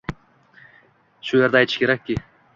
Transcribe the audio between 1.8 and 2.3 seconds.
kerakki